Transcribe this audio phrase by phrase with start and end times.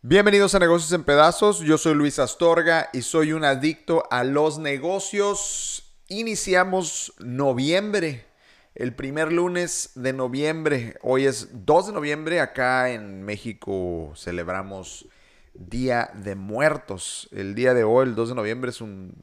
[0.00, 4.58] Bienvenidos a Negocios en Pedazos, yo soy Luis Astorga y soy un adicto a los
[4.58, 5.94] negocios.
[6.08, 8.26] Iniciamos noviembre,
[8.74, 10.96] el primer lunes de noviembre.
[11.02, 15.06] Hoy es 2 de noviembre, acá en México celebramos
[15.54, 17.28] Día de Muertos.
[17.30, 19.22] El día de hoy, el 2 de noviembre, es un,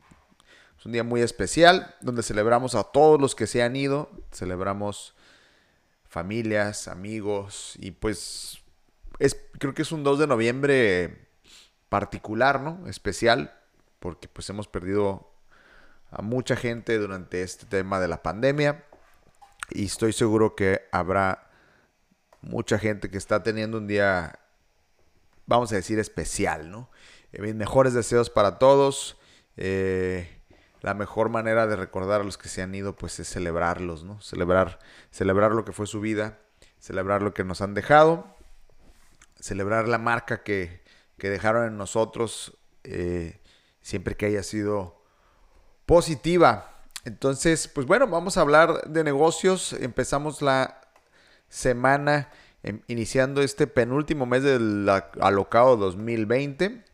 [0.80, 5.14] es un día muy especial donde celebramos a todos los que se han ido, celebramos
[6.08, 8.62] familias, amigos y pues
[9.60, 11.28] creo que es un 2 de noviembre
[11.90, 12.88] particular, ¿no?
[12.88, 13.54] Especial,
[14.00, 15.30] porque pues hemos perdido
[16.12, 18.86] a mucha gente durante este tema de la pandemia
[19.72, 21.52] y estoy seguro que habrá
[22.40, 24.40] mucha gente que está teniendo un día,
[25.46, 26.90] vamos a decir, especial, ¿no?
[27.34, 29.18] Eh, mis mejores deseos para todos.
[29.58, 30.39] Eh,
[30.82, 34.22] la mejor manera de recordar a los que se han ido, pues es celebrarlos, ¿no?
[34.22, 34.80] Celebrar,
[35.12, 36.40] celebrar lo que fue su vida,
[36.80, 38.40] celebrar lo que nos han dejado
[39.40, 40.82] celebrar la marca que,
[41.18, 43.42] dejaron en nosotros, eh,
[43.82, 45.02] siempre que haya sido
[45.86, 46.84] positiva.
[47.04, 49.74] Entonces, pues bueno, vamos a hablar de negocios.
[49.74, 50.82] Empezamos la
[51.50, 52.30] semana
[52.64, 54.88] em, iniciando este penúltimo mes del
[55.20, 56.86] alocado 2020.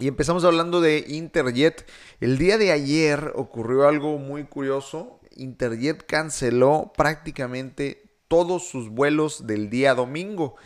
[0.00, 1.86] Y empezamos hablando de Interjet.
[2.20, 5.20] El día de ayer ocurrió algo muy curioso.
[5.36, 10.56] Interjet canceló prácticamente todos sus vuelos del día domingo.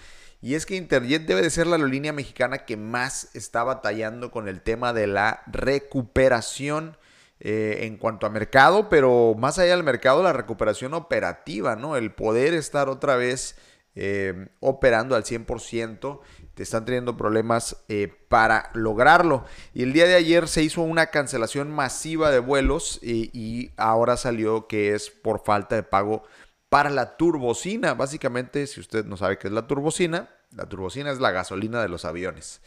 [0.41, 4.47] Y es que Interjet debe de ser la aerolínea mexicana que más está batallando con
[4.47, 6.97] el tema de la recuperación
[7.41, 11.97] eh, en cuanto a mercado, pero más allá del mercado, la recuperación operativa, ¿no?
[11.97, 13.57] El poder estar otra vez
[13.97, 16.21] eh, operando al 100%,
[16.55, 19.45] te están teniendo problemas eh, para lograrlo.
[19.73, 24.67] Y el día de ayer se hizo una cancelación masiva de vuelos y ahora salió
[24.67, 26.23] que es por falta de pago
[26.69, 27.95] para la turbocina.
[27.95, 31.89] Básicamente, si usted no sabe qué es la turbocina, la turbocina es la gasolina de
[31.89, 32.61] los aviones.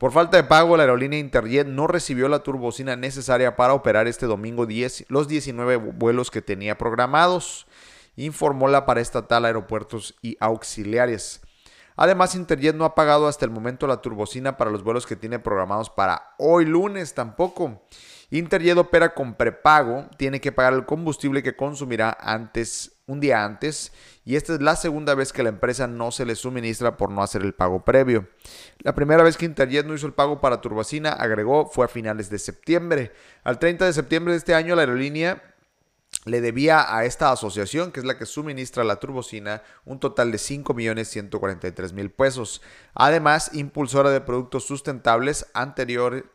[0.00, 4.24] Por falta de pago, la aerolínea Interjet no recibió la turbocina necesaria para operar este
[4.24, 7.66] domingo 10, los 19 vuelos que tenía programados,
[8.16, 11.40] informó la paraestatal Aeropuertos y Auxiliares.
[11.96, 15.38] Además, Interjet no ha pagado hasta el momento la turbocina para los vuelos que tiene
[15.38, 17.82] programados para hoy lunes tampoco.
[18.30, 23.92] Interjet opera con prepago, tiene que pagar el combustible que consumirá antes, un día antes,
[24.24, 27.22] y esta es la segunda vez que la empresa no se le suministra por no
[27.22, 28.28] hacer el pago previo.
[28.78, 32.30] La primera vez que Interjet no hizo el pago para Turbocina, agregó, fue a finales
[32.30, 33.12] de septiembre.
[33.42, 35.42] Al 30 de septiembre de este año, la aerolínea
[36.24, 40.38] le debía a esta asociación, que es la que suministra la turbocina, un total de
[40.38, 42.62] 5.143.000 pesos.
[42.94, 46.30] Además, impulsora de productos sustentables anterior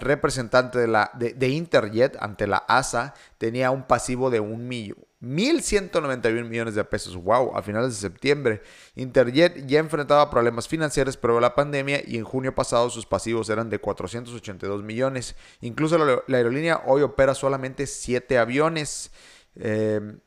[0.00, 4.98] representante de, la, de, Interjet ante la ASA tenía un pasivo de un millón.
[5.24, 8.62] 1.191 millones de pesos, wow, a finales de septiembre.
[8.94, 13.70] Interjet ya enfrentaba problemas financieros a la pandemia y en junio pasado sus pasivos eran
[13.70, 15.34] de 482 millones.
[15.60, 19.10] Incluso la, aerolínea hoy opera solamente 7 aviones.
[19.56, 20.18] Em,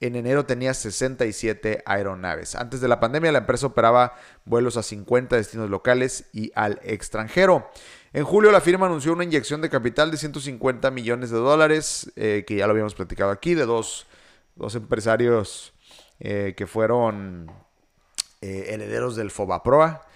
[0.00, 2.56] en enero tenía 67 aeronaves.
[2.56, 4.14] Antes de la pandemia la empresa operaba
[4.44, 7.70] vuelos a 50 destinos locales y al extranjero.
[8.12, 12.44] En julio la firma anunció una inyección de capital de 150 millones de dólares, eh,
[12.46, 14.08] que ya lo habíamos platicado aquí, de dos,
[14.74, 15.74] empresarios
[16.20, 17.50] eh, que fueron
[18.40, 20.06] eh, herederos del Fobaproa.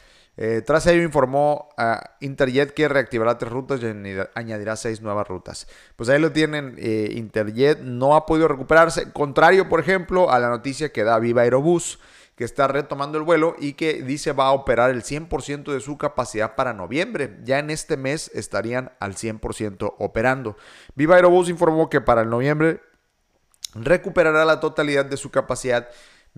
[0.67, 3.87] tras ello informó a Interjet que reactivará tres rutas y
[4.35, 5.67] añadirá seis nuevas rutas.
[5.97, 10.93] Pues ahí lo tienen, Interjet no ha podido recuperarse, contrario por ejemplo a la noticia
[10.93, 11.99] que da Viva Aerobús
[12.37, 15.97] que está retomando el vuelo y que dice va a operar el 100% de su
[15.97, 17.39] capacidad para noviembre.
[17.45, 20.57] Ya en este mes estarían al 100% operando.
[20.95, 22.81] Viva Aerobús informó que para el noviembre
[23.85, 25.89] recuperará la totalidad de su capacidad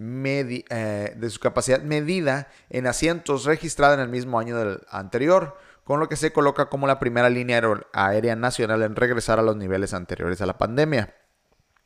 [0.00, 5.98] eh, de su capacidad medida en asientos registrada en el mismo año del anterior, con
[5.98, 7.60] lo que se coloca como la primera línea
[7.92, 11.14] aérea nacional en regresar a los niveles anteriores a la pandemia.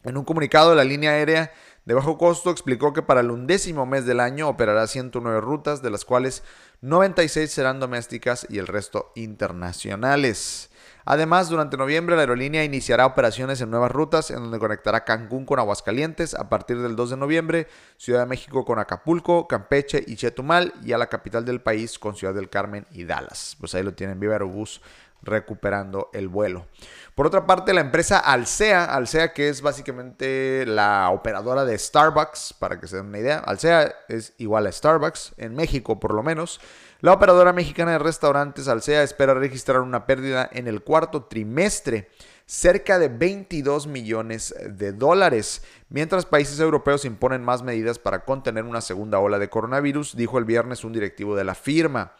[0.04, 1.52] En un comunicado, la línea aérea
[1.84, 5.90] de bajo costo explicó que para el undécimo mes del año operará 109 rutas, de
[5.90, 6.44] las cuales
[6.80, 10.70] 96 serán domésticas y el resto internacionales.
[11.04, 15.58] Además, durante noviembre la aerolínea iniciará operaciones en nuevas rutas en donde conectará Cancún con
[15.58, 20.72] Aguascalientes a partir del 2 de noviembre, Ciudad de México con Acapulco, Campeche y Chetumal
[20.84, 23.56] y a la capital del país con Ciudad del Carmen y Dallas.
[23.58, 24.80] Pues ahí lo tienen, Viva Aerobús
[25.22, 26.66] recuperando el vuelo.
[27.14, 32.80] Por otra parte, la empresa Alsea, Alsea que es básicamente la operadora de Starbucks, para
[32.80, 36.60] que se den una idea, Alsea es igual a Starbucks, en México por lo menos.
[37.00, 42.08] La operadora mexicana de restaurantes Alsea espera registrar una pérdida en el cuarto trimestre
[42.46, 48.80] cerca de 22 millones de dólares, mientras países europeos imponen más medidas para contener una
[48.80, 52.12] segunda ola de coronavirus, dijo el viernes un directivo de la firma.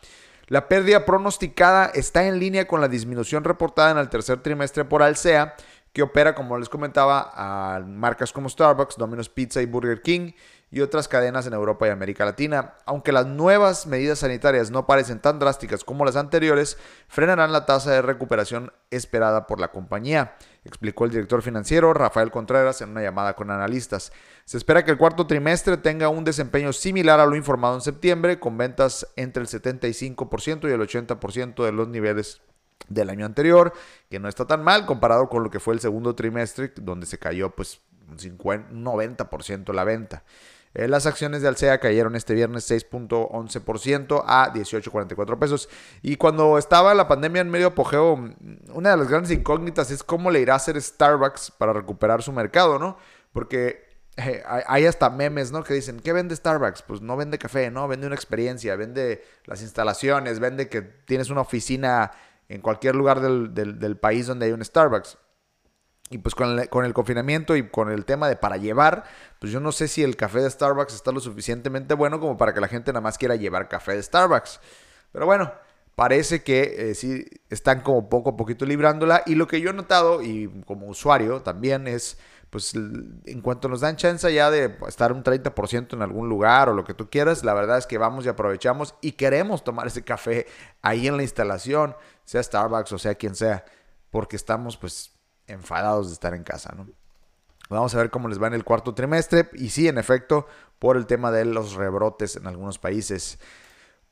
[0.53, 5.03] La pérdida pronosticada está en línea con la disminución reportada en el tercer trimestre por
[5.03, 5.55] Alsea,
[5.95, 10.33] que opera, como les comentaba, a marcas como Starbucks, Domino's Pizza y Burger King
[10.71, 12.75] y otras cadenas en Europa y América Latina.
[12.85, 16.77] Aunque las nuevas medidas sanitarias no parecen tan drásticas como las anteriores,
[17.09, 22.81] frenarán la tasa de recuperación esperada por la compañía, explicó el director financiero Rafael Contreras
[22.81, 24.13] en una llamada con analistas.
[24.45, 28.39] Se espera que el cuarto trimestre tenga un desempeño similar a lo informado en septiembre,
[28.39, 32.41] con ventas entre el 75% y el 80% de los niveles
[32.89, 33.73] del año anterior,
[34.11, 37.19] que no está tan mal comparado con lo que fue el segundo trimestre, donde se
[37.19, 38.19] cayó pues un
[38.85, 40.25] 90% la venta.
[40.75, 45.69] Eh, las acciones de Alsea cayeron este viernes 6.11% a 18.44 pesos.
[46.01, 48.15] Y cuando estaba la pandemia en medio apogeo,
[48.73, 52.33] una de las grandes incógnitas es cómo le irá a hacer Starbucks para recuperar su
[52.33, 52.97] mercado, ¿no?
[53.33, 55.65] Porque eh, hay hasta memes, ¿no?
[55.65, 56.83] Que dicen, ¿qué vende Starbucks?
[56.83, 57.89] Pues no vende café, ¿no?
[57.89, 62.13] Vende una experiencia, vende las instalaciones, vende que tienes una oficina
[62.49, 65.17] en cualquier lugar del, país donde hay un Starbucks.
[66.13, 69.05] Y pues con el, con el, confinamiento y con el tema de para llevar,
[69.39, 72.53] pues yo no sé si el café de Starbucks está lo suficientemente bueno como para
[72.53, 74.61] que la gente nada más quiera llevar café de Starbucks.
[75.13, 75.53] Pero bueno,
[75.95, 79.23] parece que eh, sí están como poco a poquito librándola.
[79.27, 82.19] Y lo que yo he notado, y como usuario también, es
[82.53, 86.75] pues en cuanto nos dan chance ya de estar un 30% en algún lugar o
[86.75, 90.05] lo que tú quieras, la verdad es que vamos y aprovechamos y queremos tomar ese
[90.05, 90.47] café
[90.83, 93.65] ahí en la instalación, sea Starbucks o sea quien sea,
[94.11, 95.12] porque estamos pues
[95.47, 96.87] enfadados de estar en casa, ¿no?
[97.69, 100.47] Vamos a ver cómo les va en el cuarto trimestre y sí, en efecto,
[100.79, 103.39] por el tema de los rebrotes en algunos países.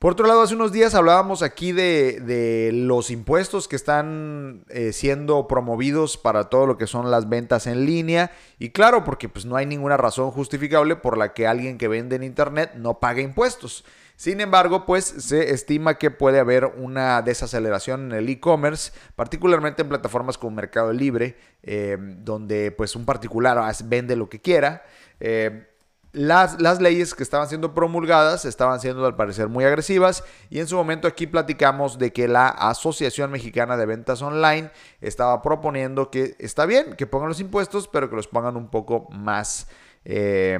[0.01, 5.47] Por otro lado, hace unos días hablábamos aquí de, los impuestos que están eh, siendo
[5.47, 8.33] promovidos para todo lo que son las ventas en línea.
[8.59, 12.17] Y claro, porque pues no hay ninguna razón justificable por la que alguien que vende
[12.17, 13.85] en Internet no pague impuestos.
[14.21, 19.89] Sin embargo, pues se estima que puede haber una desaceleración en el e-commerce, particularmente en
[19.89, 24.83] plataformas como Mercado Libre, eh, donde pues un particular vende lo que quiera.
[25.21, 25.67] Eh,
[26.13, 30.67] las, las, leyes que estaban siendo promulgadas estaban siendo al parecer muy agresivas y en
[30.67, 34.71] su momento aquí platicamos de que la Asociación Mexicana de Ventas Online
[35.01, 39.09] estaba proponiendo que está bien que pongan los impuestos pero que los pongan un poco
[39.13, 39.67] más
[40.05, 40.59] eh,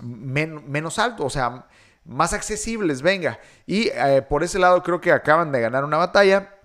[0.00, 1.66] menos alto, o sea,
[2.04, 3.38] más accesibles, venga.
[3.66, 6.56] Y eh, por ese lado creo que acaban de ganar una batalla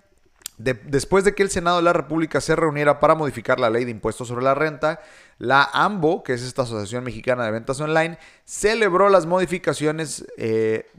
[0.58, 3.92] después de que el Senado de la República se reuniera para modificar la ley de
[3.92, 5.00] impuestos sobre la renta,
[5.38, 10.90] la AMBO, que es esta Asociación Mexicana de Ventas Online, celebró las modificaciones eh,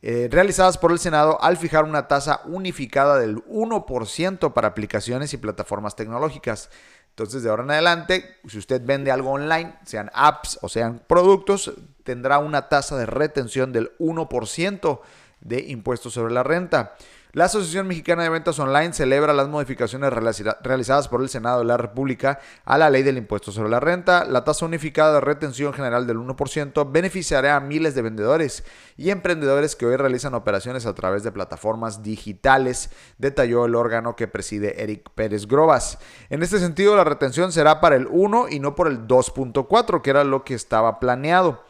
[0.00, 5.36] eh, realizadas por el Senado al fijar una tasa unificada del 1% para aplicaciones y
[5.36, 6.70] plataformas tecnológicas.
[7.14, 11.72] Entonces, de ahora en adelante, si usted vende algo online, sean apps o sean productos,
[12.02, 15.00] tendrá una tasa de retención del 1%
[15.40, 16.96] de impuestos sobre la renta.
[17.34, 21.76] La Asociación Mexicana de Ventas Online celebra las modificaciones realizadas por el Senado de la
[21.76, 24.24] República a la ley del impuesto sobre la renta.
[24.24, 28.62] La tasa unificada de retención general del 1% beneficiará a miles de vendedores
[28.96, 34.28] y emprendedores que hoy realizan operaciones a través de plataformas digitales, detalló el órgano que
[34.28, 35.98] preside Eric Pérez Grobas.
[36.30, 40.10] En este sentido, la retención será para el 1 y no por el 2.4, que
[40.10, 41.64] era lo que estaba planeado.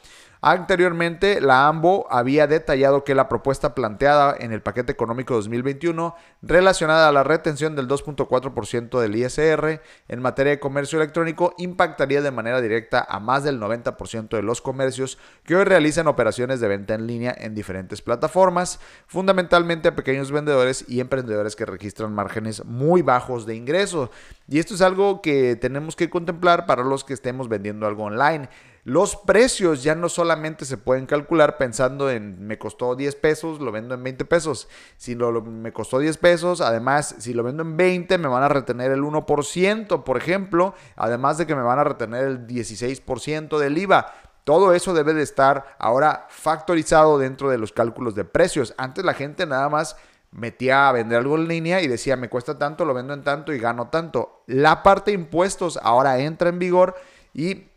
[0.47, 7.09] Anteriormente, la AMBO había detallado que la propuesta planteada en el paquete económico 2021 relacionada
[7.09, 12.61] a la retención del 2.4% del ISR en materia de comercio electrónico impactaría de manera
[12.61, 17.07] directa a más del 90% de los comercios que hoy realizan operaciones de venta en
[17.07, 23.47] línea en diferentes plataformas, fundamentalmente a pequeños vendedores y emprendedores que registran márgenes muy bajos
[23.47, 24.11] de ingreso.
[24.47, 28.51] Y esto es algo que tenemos que contemplar para los que estemos vendiendo algo online.
[28.85, 33.73] Los precios ya no solamente se pueden calcular pensando en me costó 10 pesos, lo
[33.73, 34.69] vendo en 20 pesos.
[34.99, 38.93] Si me costó 10 pesos, además, si lo vendo en 20, me van a retener
[38.93, 44.13] el 1%, por ejemplo, además de que me van a retener el 16% del IVA.
[44.45, 48.75] Todo eso debe de estar ahora factorizado dentro de los cálculos de precios.
[48.77, 49.97] Antes la gente nada más
[50.31, 53.55] metía a vender algo en línea y decía, me cuesta tanto, lo vendo en tanto
[53.55, 54.43] y gano tanto.
[54.47, 56.95] La parte de impuestos ahora entra en vigor
[57.33, 57.69] y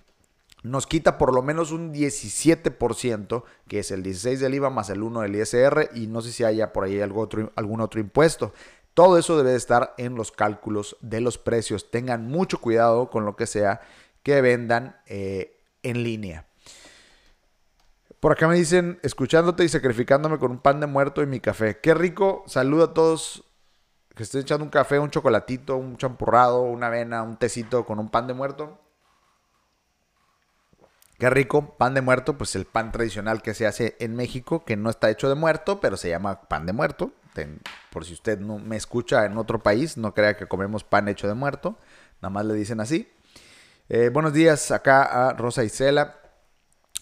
[0.67, 5.01] nos quita por lo menos un 17%, que es el 16 del IVA más el
[5.01, 8.53] 1 del ISR, y no sé si haya por ahí algo otro, algún otro impuesto.
[8.93, 11.91] Todo eso debe estar en los cálculos de los precios.
[11.91, 13.81] Tengan mucho cuidado con lo que sea
[14.23, 16.47] que vendan eh, en línea.
[18.19, 21.79] Por acá me dicen, escuchándote y sacrificándome con un pan de muerto y mi café.
[21.79, 22.43] Qué rico.
[22.47, 23.43] Saludo a todos
[24.15, 28.09] que estén echando un café, un chocolatito, un champurrado, una avena, un tecito con un
[28.09, 28.79] pan de muerto.
[31.17, 34.77] Qué rico, pan de muerto, pues el pan tradicional que se hace en México, que
[34.77, 37.11] no está hecho de muerto, pero se llama pan de muerto.
[37.89, 41.27] por si usted no me escucha en otro país, no crea que comemos pan hecho
[41.27, 41.79] de muerto,
[42.21, 43.11] nada más le dicen así.
[43.89, 46.19] Eh, buenos días acá a Rosa Isela.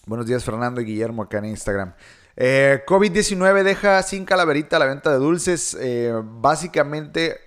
[0.06, 1.92] Buenos días Fernando y Guillermo acá en Instagram.
[2.36, 5.76] Eh, COVID-19 deja sin calaverita la venta de dulces.
[5.78, 7.38] Eh, básicamente,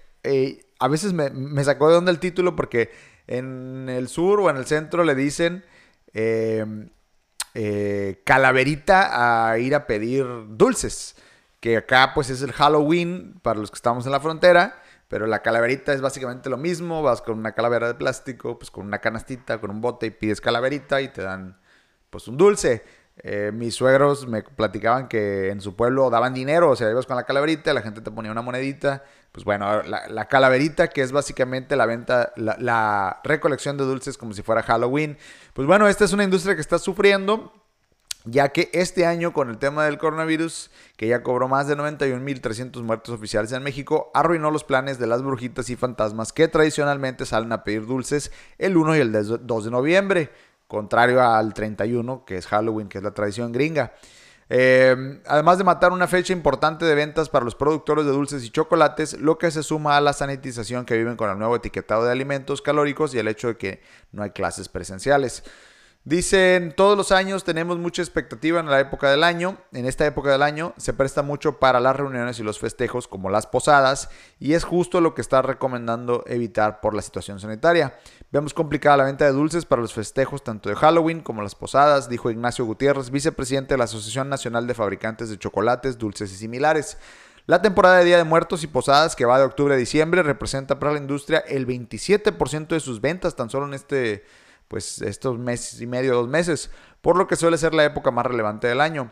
[0.79, 2.91] a veces me, me sacó de onda el título porque
[3.25, 5.63] en el sur o en el centro le dicen
[6.13, 11.15] eh, calaverita a ir a pedir dulces.
[11.59, 14.81] Que acá pues es el Halloween para los que estamos en la frontera.
[15.07, 17.01] Pero la calaverita es básicamente lo mismo.
[17.01, 20.39] Vas con una calavera de plástico, pues con una canastita, con un bote y pides
[20.39, 21.59] calaverita y te dan
[22.09, 22.83] pues un dulce.
[23.21, 27.17] Eh, mis suegros me platicaban que en su pueblo daban dinero, o sea, ibas con
[27.17, 29.03] la calaverita, la gente te ponía una monedita.
[29.31, 34.41] Pues bueno, la, calaverita, que es básicamente la venta, la, recolección de dulces como si
[34.41, 35.17] fuera Halloween.
[35.53, 37.53] Pues bueno, esta es una industria que está sufriendo,
[38.25, 42.81] ya que este año con el tema del coronavirus, que ya cobró más de 91.300
[42.81, 47.51] muertos oficiales en México, arruinó los planes de las brujitas y fantasmas que tradicionalmente salen
[47.51, 50.31] a pedir dulces el 1 y el 2 de noviembre
[50.69, 53.91] contrario al 31, que es Halloween, que es la tradición gringa.
[54.51, 58.49] Eh, además de matar una fecha importante de ventas para los productores de dulces y
[58.49, 62.11] chocolates, lo que se suma a la sanitización que viven con el nuevo etiquetado de
[62.11, 65.43] alimentos calóricos y el hecho de que no hay clases presenciales.
[66.09, 69.59] Dicen, todos los años tenemos mucha expectativa en la época del año.
[69.71, 73.29] En esta época del año se presta mucho para las reuniones y los festejos como
[73.29, 77.95] las posadas y es justo lo que está recomendando evitar por la situación sanitaria.
[78.31, 82.09] Vemos complicada la venta de dulces para los festejos tanto de Halloween como las posadas,
[82.09, 86.97] dijo Ignacio Gutiérrez, vicepresidente de la Asociación Nacional de Fabricantes de Chocolates, Dulces y Similares.
[87.45, 90.79] La temporada de Día de Muertos y Posadas, que va de octubre a diciembre, representa
[90.79, 94.23] para la industria el 27% de sus ventas tan solo en este
[94.69, 96.69] pues estos meses y medio, dos meses,
[97.01, 99.11] por lo que suele ser la época más relevante del año.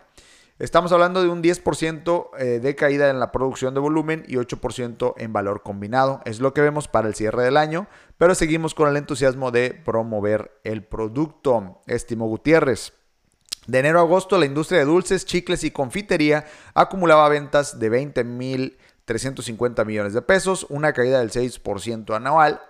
[0.59, 5.13] Estamos hablando de un 10% eh, de caída en la producción de volumen y 8%
[5.17, 6.21] en valor combinado.
[6.25, 7.87] Es lo que vemos para el cierre del año,
[8.17, 11.81] pero seguimos con el entusiasmo de promover el producto.
[11.85, 12.93] Estimo Gutiérrez.
[13.67, 19.85] De enero a agosto, la industria de dulces, chicles y confitería acumulaba ventas de 20.350
[19.85, 22.61] millones de pesos, una caída del 6% anual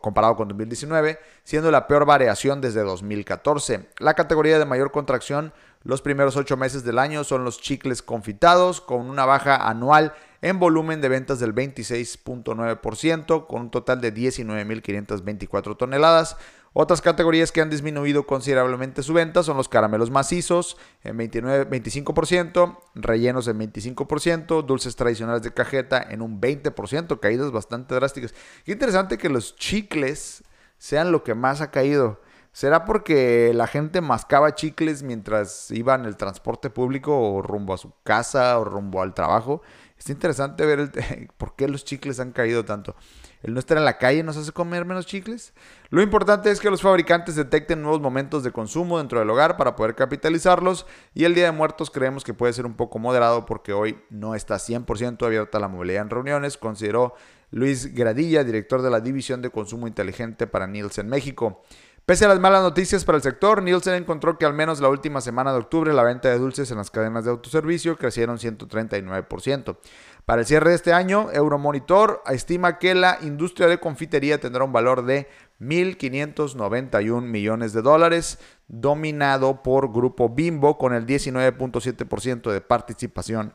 [0.00, 3.88] comparado con 2019, siendo la peor variación desde 2014.
[3.98, 5.52] La categoría de mayor contracción
[5.82, 10.12] los primeros ocho meses del año son los chicles confitados, con una baja anual
[10.42, 16.36] en volumen de ventas del 26.9%, con un total de 19.524 toneladas.
[16.72, 22.78] Otras categorías que han disminuido considerablemente su venta son los caramelos macizos en 29, 25%,
[22.94, 28.34] rellenos en 25%, dulces tradicionales de cajeta en un 20%, caídas bastante drásticas.
[28.64, 30.44] Qué interesante que los chicles
[30.78, 32.20] sean lo que más ha caído.
[32.52, 37.78] ¿Será porque la gente mascaba chicles mientras iba en el transporte público o rumbo a
[37.78, 39.62] su casa o rumbo al trabajo?
[40.00, 42.96] Es interesante ver el por qué los chicles han caído tanto.
[43.42, 45.52] El no estar en la calle nos hace comer menos chicles.
[45.90, 49.76] Lo importante es que los fabricantes detecten nuevos momentos de consumo dentro del hogar para
[49.76, 53.74] poder capitalizarlos y el Día de Muertos creemos que puede ser un poco moderado porque
[53.74, 57.14] hoy no está 100% abierta la movilidad en reuniones, consideró
[57.50, 61.62] Luis Gradilla, director de la División de Consumo Inteligente para Nielsen México.
[62.06, 65.20] Pese a las malas noticias para el sector, Nielsen encontró que al menos la última
[65.20, 69.76] semana de octubre la venta de dulces en las cadenas de autoservicio crecieron 139%.
[70.24, 74.72] Para el cierre de este año, Euromonitor estima que la industria de confitería tendrá un
[74.72, 75.28] valor de
[75.60, 83.54] 1.591 millones de dólares, dominado por Grupo Bimbo con el 19.7% de participación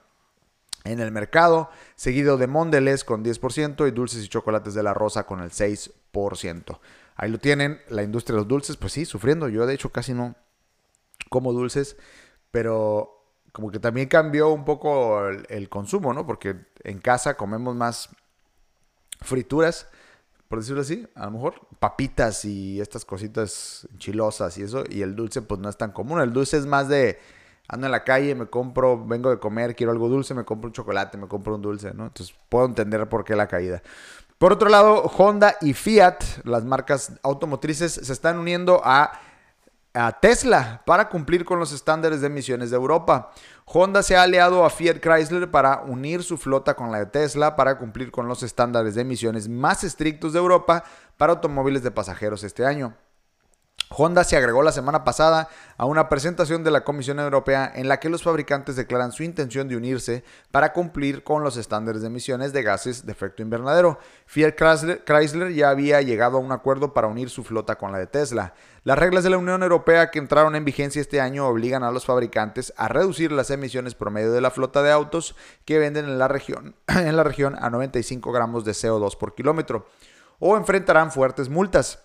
[0.85, 5.25] en el mercado, seguido de Mondelez con 10% y Dulces y Chocolates de la Rosa
[5.25, 6.79] con el 6%.
[7.15, 9.47] Ahí lo tienen, la industria de los dulces, pues sí, sufriendo.
[9.47, 10.35] Yo de hecho casi no
[11.29, 11.97] como dulces,
[12.51, 13.15] pero
[13.51, 16.25] como que también cambió un poco el, consumo, ¿no?
[16.25, 18.09] Porque en casa comemos más
[19.21, 19.87] frituras,
[20.49, 25.15] por decirlo así, a lo mejor papitas y estas cositas chilosas y eso, y el
[25.15, 26.19] dulce pues no es tan común.
[26.19, 27.17] El dulce es más de
[27.69, 30.73] ando en la calle, me compro, vengo de comer, quiero algo dulce, me compro un
[30.73, 32.07] chocolate, me compro un dulce, ¿no?
[32.07, 33.81] Entonces puedo entender por qué la caída.
[34.37, 39.19] Por otro lado, Honda y Fiat, las marcas automotrices, se están uniendo a
[40.19, 43.31] Tesla para cumplir con los estándares de emisiones de Europa.
[43.63, 47.55] Honda se ha aliado a Fiat Chrysler para unir su flota con la de Tesla
[47.55, 50.83] para cumplir con los estándares de emisiones más estrictos de Europa
[51.15, 52.93] para automóviles de pasajeros este año.
[53.89, 57.99] Honda se agregó la semana pasada a una presentación de la Comisión Europea en la
[57.99, 62.51] que los fabricantes declaran su intención de unirse para cumplir con los estándares de emisiones
[62.51, 63.99] de gases de efecto invernadero.
[64.25, 64.55] Fiat
[65.05, 68.53] Chrysler ya había llegado a un acuerdo para unir su flota con la de Tesla.
[68.83, 72.05] Las reglas de la Unión Europea que entraron en vigencia este año obligan a los
[72.05, 76.27] fabricantes a reducir las emisiones promedio de la flota de autos que venden en la
[76.27, 79.87] región, en la región a 95 gramos de CO2 por kilómetro
[80.39, 81.99] o enfrentarán fuertes multas.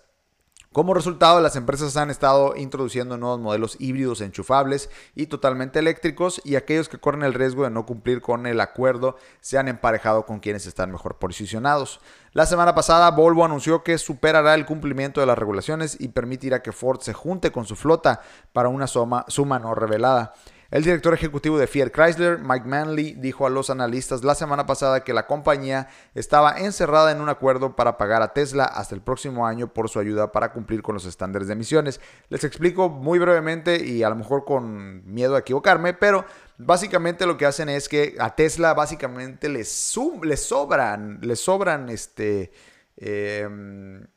[0.73, 6.55] Como resultado, las empresas han estado introduciendo nuevos modelos híbridos enchufables y totalmente eléctricos y
[6.55, 10.39] aquellos que corren el riesgo de no cumplir con el acuerdo se han emparejado con
[10.39, 11.99] quienes están mejor posicionados.
[12.31, 16.71] La semana pasada, Volvo anunció que superará el cumplimiento de las regulaciones y permitirá que
[16.71, 18.21] Ford se junte con su flota
[18.53, 19.25] para una suma,
[19.59, 20.35] no revelada.
[20.71, 25.03] El director ejecutivo de Fiat Chrysler, Mike Manley, dijo a los analistas la semana pasada
[25.03, 29.45] que la compañía estaba encerrada en un acuerdo para pagar a Tesla hasta el próximo
[29.45, 31.99] año por su ayuda para cumplir con los estándares de emisiones.
[32.29, 36.23] Les explico muy brevemente y a lo mejor con miedo a equivocarme, pero
[36.57, 42.53] básicamente lo que hacen es que a Tesla básicamente les, sobran, les sobran este...
[42.95, 44.07] Em,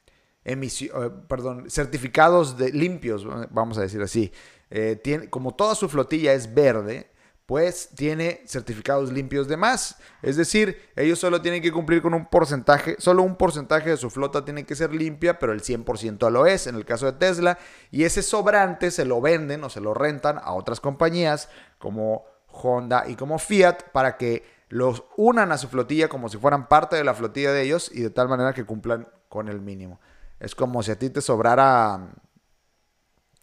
[0.47, 4.31] eh, perdón, certificados de limpios, vamos a decir así.
[4.77, 7.09] Eh, tiene, como toda su flotilla es verde,
[7.47, 9.99] pues tiene certificados limpios de más.
[10.21, 14.11] Es decir, ellos solo tienen que cumplir con un porcentaje, solo un porcentaje de su
[14.11, 17.57] flota tiene que ser limpia, pero el 100% lo es en el caso de Tesla.
[17.93, 23.05] Y ese sobrante se lo venden o se lo rentan a otras compañías como Honda
[23.07, 27.05] y como Fiat para que los unan a su flotilla como si fueran parte de
[27.05, 30.01] la flotilla de ellos y de tal manera que cumplan con el mínimo.
[30.41, 32.11] Es como si a ti te sobrara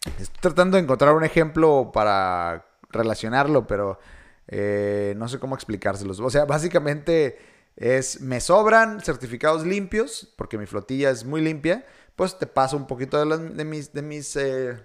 [0.06, 4.00] Estoy tratando de encontrar un ejemplo para relacionarlo, pero
[4.48, 6.20] eh, no sé cómo explicárselos.
[6.20, 7.38] O sea, básicamente
[7.76, 12.88] es, me sobran certificados limpios, porque mi flotilla es muy limpia, pues te paso un
[12.88, 14.78] poquito de, mis, de mis, eh,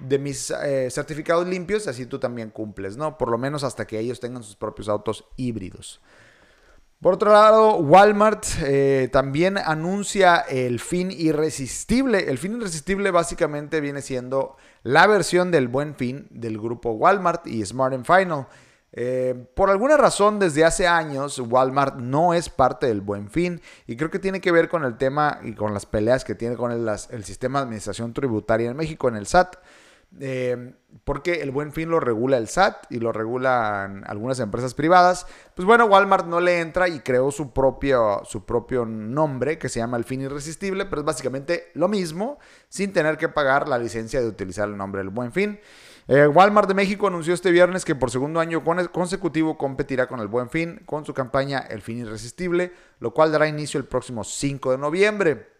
[0.00, 3.16] de mis eh, certificados limpios, así tú también cumples, ¿no?
[3.18, 6.00] Por lo menos hasta que ellos tengan sus propios autos híbridos.
[7.00, 12.30] Por otro lado, Walmart eh, también anuncia el fin irresistible.
[12.30, 17.64] El fin irresistible básicamente viene siendo la versión del buen fin del grupo Walmart y
[17.66, 18.46] Smart and Final.
[18.92, 23.96] Eh, por alguna razón, desde hace años, Walmart no es parte del buen fin y
[23.96, 26.72] creo que tiene que ver con el tema y con las peleas que tiene con
[26.72, 29.56] el, el sistema de administración tributaria en México, en el SAT.
[30.18, 35.26] Eh, porque el buen fin lo regula el SAT y lo regulan algunas empresas privadas.
[35.54, 39.80] Pues bueno, Walmart no le entra y creó su propio, su propio nombre que se
[39.80, 42.38] llama el fin irresistible, pero es básicamente lo mismo
[42.68, 45.60] sin tener que pagar la licencia de utilizar el nombre del buen fin.
[46.08, 50.28] Eh, Walmart de México anunció este viernes que por segundo año consecutivo competirá con el
[50.28, 54.70] Buen Fin con su campaña El Fin Irresistible, lo cual dará inicio el próximo 5
[54.70, 55.55] de noviembre.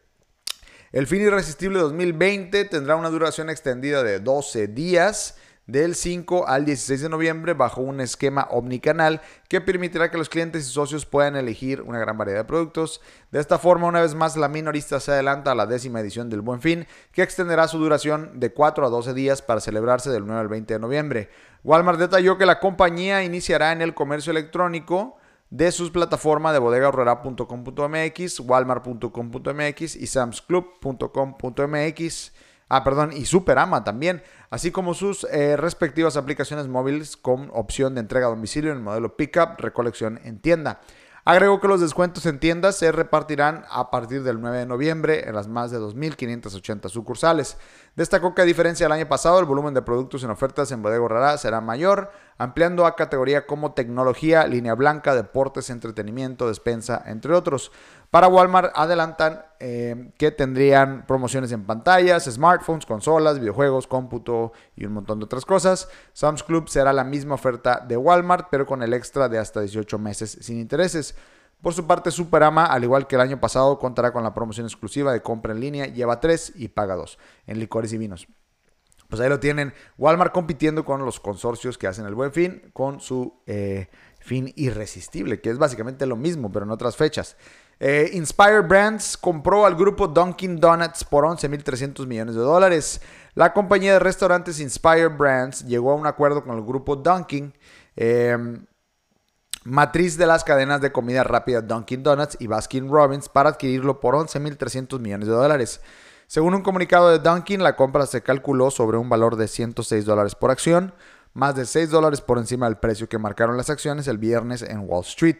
[0.92, 7.00] El fin irresistible 2020 tendrá una duración extendida de 12 días del 5 al 16
[7.02, 11.82] de noviembre bajo un esquema omnicanal que permitirá que los clientes y socios puedan elegir
[11.82, 13.00] una gran variedad de productos.
[13.32, 16.40] De esta forma, una vez más, la minorista se adelanta a la décima edición del
[16.40, 20.40] Buen Fin, que extenderá su duración de 4 a 12 días para celebrarse del 9
[20.40, 21.30] al 20 de noviembre.
[21.64, 25.16] Walmart detalló que la compañía iniciará en el comercio electrónico
[25.50, 32.32] de sus plataformas de bodegahorrera.com.mx, walmart.com.mx y samsclub.com.mx.
[32.68, 38.00] Ah, perdón, y Superama también, así como sus eh, respectivas aplicaciones móviles con opción de
[38.00, 40.80] entrega a domicilio en el modelo Pickup, recolección en tienda.
[41.28, 45.34] Agregó que los descuentos en tiendas se repartirán a partir del 9 de noviembre en
[45.34, 47.56] las más de 2.580 sucursales.
[47.96, 51.08] Destacó que a diferencia del año pasado, el volumen de productos en ofertas en Bodega
[51.08, 57.72] Rara será mayor, ampliando a categoría como tecnología, línea blanca, deportes, entretenimiento, despensa, entre otros.
[58.10, 64.92] Para Walmart adelantan eh, que tendrían promociones en pantallas, smartphones, consolas, videojuegos, cómputo y un
[64.92, 65.88] montón de otras cosas.
[66.12, 69.98] Sam's Club será la misma oferta de Walmart, pero con el extra de hasta 18
[69.98, 71.16] meses sin intereses.
[71.60, 75.12] Por su parte, Superama, al igual que el año pasado, contará con la promoción exclusiva
[75.12, 78.28] de compra en línea, lleva 3 y paga 2 en licores y vinos.
[79.08, 83.00] Pues ahí lo tienen, Walmart compitiendo con los consorcios que hacen el buen fin, con
[83.00, 83.88] su eh,
[84.18, 87.36] fin irresistible, que es básicamente lo mismo, pero en otras fechas.
[87.78, 93.00] Eh, Inspire Brands compró al grupo Dunkin' Donuts por 11.300 millones de dólares.
[93.34, 97.52] La compañía de restaurantes Inspire Brands llegó a un acuerdo con el grupo Dunkin',
[97.96, 98.64] em,
[99.64, 104.14] matriz de las cadenas de comida rápida Dunkin' Donuts y Baskin Robbins, para adquirirlo por
[104.14, 105.80] 11.300 millones de dólares.
[106.28, 110.34] Según un comunicado de Dunkin', la compra se calculó sobre un valor de 106 dólares
[110.34, 110.94] por acción,
[111.34, 114.88] más de 6 dólares por encima del precio que marcaron las acciones el viernes en
[114.88, 115.36] Wall Street.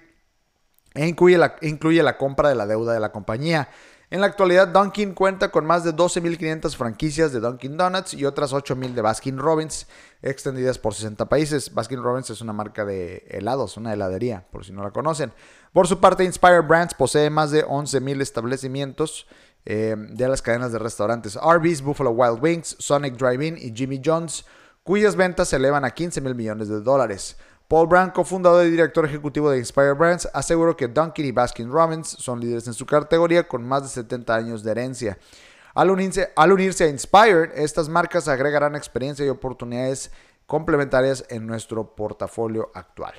[0.96, 1.37] E incluye
[2.02, 3.68] la, compra de la deuda de la compañía.
[4.09, 8.52] En la actualidad, Dunkin' cuenta con más de 12.500 franquicias de Dunkin' Donuts y otras
[8.52, 9.88] 8.000 de Baskin Robbins,
[10.22, 11.74] extendidas por 60 países.
[11.74, 15.32] Baskin Robbins es una marca de helados, una heladería, por si no la conocen.
[15.72, 19.26] Por su parte, Inspire Brands posee más de 11.000 establecimientos
[19.68, 24.46] eh, de las cadenas de restaurantes Arby's, Buffalo Wild Wings, Sonic Drive-In y Jimmy John's,
[24.85, 27.37] cuyas ventas se elevan a 15 mil millones de dólares.
[27.68, 32.09] Paul Brown, cofundador y director ejecutivo de Inspire Brands, aseguró que Dunkin' y Baskin Robbins
[32.09, 35.18] son líderes en su categoría con más de 70 años de herencia.
[35.74, 40.12] Al unirse, al unirse a Inspire, estas marcas agregarán experiencia y oportunidades
[40.46, 43.14] complementarias en nuestro portafolio actual.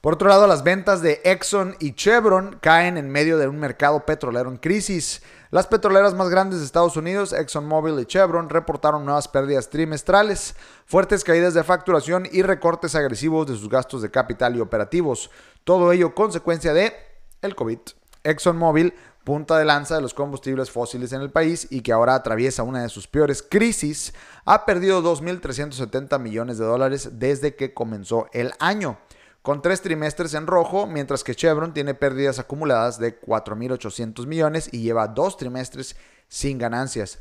[0.00, 4.06] Por otro lado, las ventas de Exxon y Chevron caen en medio de un mercado
[4.06, 5.22] petrolero en crisis.
[5.52, 10.54] Las petroleras más grandes de Estados Unidos, ExxonMobil y Chevron, reportaron nuevas pérdidas trimestrales,
[10.86, 15.28] fuertes caídas de facturación y recortes agresivos de sus gastos de capital y operativos.
[15.64, 16.94] Todo ello consecuencia de
[17.42, 17.80] el COVID.
[18.22, 22.62] ExxonMobil, punta de lanza de los combustibles fósiles en el país y que ahora atraviesa
[22.62, 28.52] una de sus peores crisis, ha perdido 2.370 millones de dólares desde que comenzó el
[28.60, 28.98] año
[29.42, 34.82] con tres trimestres en rojo, mientras que Chevron tiene pérdidas acumuladas de 4.800 millones y
[34.82, 35.96] lleva dos trimestres
[36.28, 37.18] sin ganancias.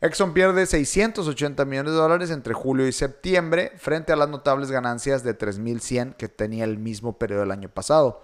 [0.00, 5.24] Exxon pierde 680 millones de dólares entre julio y septiembre frente a las notables ganancias
[5.24, 8.22] de 3.100 que tenía el mismo periodo del año pasado.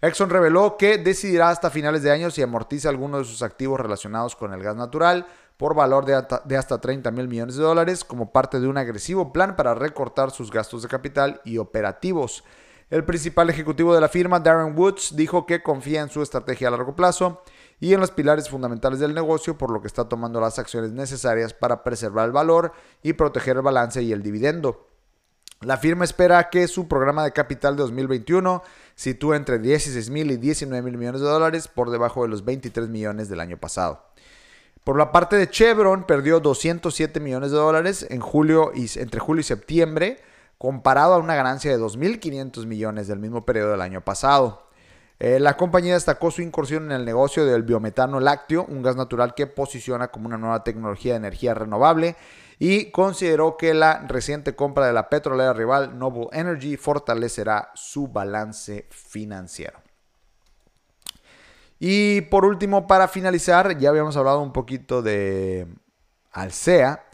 [0.00, 4.34] Exxon reveló que decidirá hasta finales de año si amortiza alguno de sus activos relacionados
[4.34, 5.26] con el gas natural
[5.58, 9.56] por valor de hasta, 30 mil millones de dólares como parte de un agresivo plan
[9.56, 12.44] para recortar sus gastos de capital y operativos.
[12.90, 16.72] El principal ejecutivo de la firma, Darren Woods, dijo que confía en su estrategia a
[16.72, 17.40] largo plazo
[17.78, 21.54] y en los pilares fundamentales del negocio, por lo que está tomando las acciones necesarias
[21.54, 22.72] para preservar el valor
[23.04, 24.88] y proteger el balance y el dividendo.
[25.60, 28.62] La firma espera que su programa de capital de 2021
[28.96, 32.88] sitúe entre 16 mil y 19 mil millones de dólares por debajo de los 23
[32.88, 34.04] millones del año pasado.
[34.82, 39.42] Por la parte de Chevron, perdió 207 millones de dólares en julio y, entre julio
[39.42, 40.18] y septiembre
[40.60, 44.68] comparado a una ganancia de 2.500 millones del mismo periodo del año pasado.
[45.18, 49.34] Eh, la compañía destacó su incursión en el negocio del biometano lácteo, un gas natural
[49.34, 52.14] que posiciona como una nueva tecnología de energía renovable
[52.58, 58.86] y consideró que la reciente compra de la petrolera rival Noble Energy fortalecerá su balance
[58.90, 59.80] financiero.
[61.78, 65.68] Y por último, para finalizar, ya habíamos hablado un poquito de
[66.32, 67.06] Alsea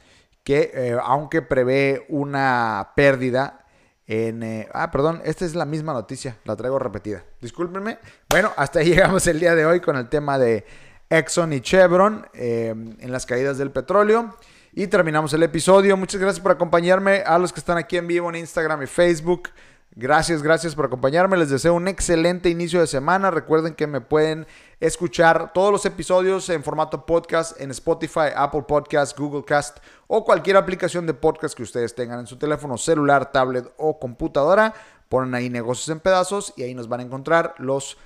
[0.47, 3.67] que eh, aunque prevé una pérdida
[4.07, 4.45] en...
[4.45, 7.25] Eh, ah, perdón, esta es la misma noticia, la traigo repetida.
[7.41, 7.99] Discúlpenme.
[8.31, 10.65] Bueno, hasta ahí llegamos el día de hoy con el tema de
[11.11, 14.37] Exxon y Chevron eh, en las caídas del petróleo.
[14.73, 15.97] Y terminamos el episodio.
[15.97, 19.49] Muchas gracias por acompañarme a los que están aquí en vivo en Instagram y Facebook.
[19.97, 21.37] Gracias, gracias por acompañarme.
[21.39, 23.33] Les deseo un excelente inicio de semana.
[23.33, 24.47] Recuerden que me pueden
[24.81, 30.57] escuchar todos los episodios en formato podcast en Spotify, Apple Podcast, Google Cast o cualquier
[30.57, 34.75] aplicación de podcast que ustedes tengan en su teléfono celular, tablet o computadora.
[35.09, 37.97] Ponen ahí negocios en pedazos y ahí nos van a encontrar los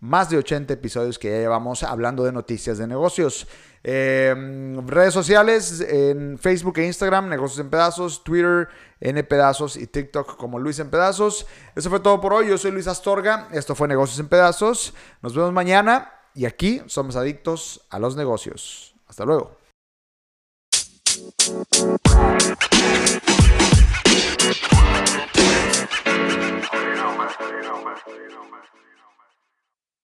[0.00, 3.46] más de 80 episodios que ya llevamos hablando de noticias de negocios.
[3.82, 8.68] Em, redes sociales en Facebook e Instagram, Negocios en Pedazos, Twitter,
[9.00, 11.46] N Pedazos y TikTok como Luis en Pedazos.
[11.74, 12.48] Eso fue todo por hoy.
[12.48, 13.48] Yo soy Luis Astorga.
[13.52, 14.92] Esto fue Negocios en Pedazos.
[15.22, 18.94] Nos vemos mañana y aquí somos adictos a los negocios.
[19.08, 19.56] Hasta luego.